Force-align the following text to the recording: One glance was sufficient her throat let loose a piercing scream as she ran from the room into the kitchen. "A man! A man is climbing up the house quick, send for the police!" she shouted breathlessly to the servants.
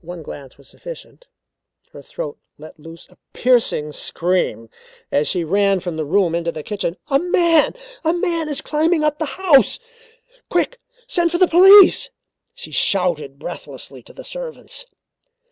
One 0.00 0.24
glance 0.24 0.58
was 0.58 0.68
sufficient 0.68 1.28
her 1.92 2.02
throat 2.02 2.40
let 2.58 2.80
loose 2.80 3.06
a 3.08 3.18
piercing 3.34 3.92
scream 3.92 4.68
as 5.12 5.28
she 5.28 5.44
ran 5.44 5.78
from 5.78 5.96
the 5.96 6.04
room 6.04 6.34
into 6.34 6.50
the 6.50 6.64
kitchen. 6.64 6.96
"A 7.06 7.20
man! 7.20 7.76
A 8.02 8.12
man 8.12 8.48
is 8.48 8.60
climbing 8.60 9.04
up 9.04 9.20
the 9.20 9.38
house 9.38 9.78
quick, 10.50 10.80
send 11.06 11.30
for 11.30 11.38
the 11.38 11.46
police!" 11.46 12.10
she 12.56 12.72
shouted 12.72 13.38
breathlessly 13.38 14.02
to 14.02 14.12
the 14.12 14.24
servants. 14.24 14.86